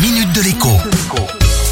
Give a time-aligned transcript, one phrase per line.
[0.00, 0.68] minute de l'écho.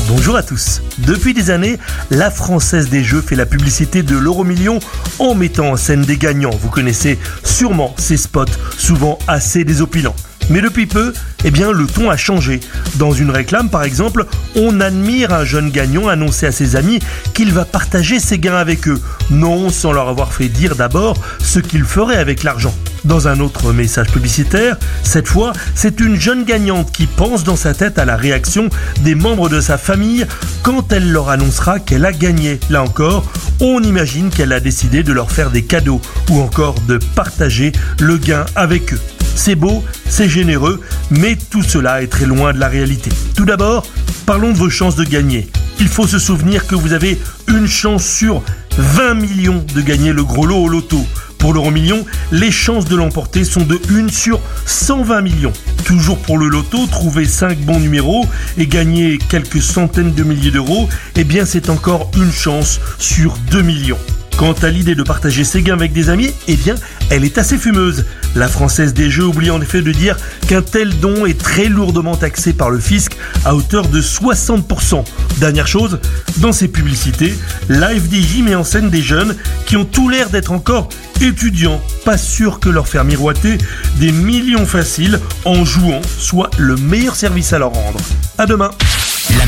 [0.09, 0.83] Bonjour à tous.
[0.99, 1.79] Depuis des années,
[2.11, 4.81] la Française des Jeux fait la publicité de l'euro million
[5.19, 6.51] en mettant en scène des gagnants.
[6.51, 10.17] Vous connaissez sûrement ces spots, souvent assez désopilants.
[10.49, 11.13] Mais depuis peu,
[11.45, 12.61] eh bien, le ton a changé.
[12.97, 17.01] Dans une réclame, par exemple, on admire un jeune gagnant annoncer à ses amis
[17.35, 19.01] qu'il va partager ses gains avec eux.
[19.31, 22.75] Non, sans leur avoir fait dire d'abord ce qu'il ferait avec l'argent.
[23.05, 27.75] Dans un autre message publicitaire, cette fois, c'est une jeune gagnante qui pense dans sa
[27.75, 28.69] tête à la réaction
[29.03, 30.27] des membres de sa famille
[30.63, 32.59] quand elle leur annoncera qu'elle a gagné.
[32.71, 36.99] Là encore, on imagine qu'elle a décidé de leur faire des cadeaux ou encore de
[37.15, 39.01] partager le gain avec eux.
[39.37, 43.11] C'est beau, c'est généreux, mais tout cela est très loin de la réalité.
[43.37, 43.87] Tout d'abord,
[44.25, 45.47] parlons de vos chances de gagner.
[45.79, 48.43] Il faut se souvenir que vous avez une chance sur
[48.79, 51.05] 20 millions de gagner le gros lot au loto.
[51.39, 55.53] Pour l'euro million, les chances de l'emporter sont de 1 sur 120 millions.
[55.85, 58.27] Toujours pour le loto, trouver 5 bons numéros
[58.57, 63.61] et gagner quelques centaines de milliers d'euros, eh bien c'est encore une chance sur 2
[63.61, 63.99] millions.
[64.37, 66.75] Quant à l'idée de partager ses gains avec des amis, eh bien,
[67.09, 68.05] elle est assez fumeuse.
[68.35, 72.17] La Française des Jeux oublie en effet de dire qu'un tel don est très lourdement
[72.17, 73.13] taxé par le fisc
[73.47, 75.05] à hauteur de 60%.
[75.39, 76.01] Dernière chose,
[76.37, 77.35] dans ses publicités,
[77.71, 79.35] la FDJ met en scène des jeunes
[79.65, 80.91] qui ont tout l'air d'être encore
[81.23, 83.57] étudiants, pas sûr que leur faire miroiter
[83.99, 88.01] des millions faciles en jouant soit le meilleur service à leur rendre.
[88.37, 88.71] À demain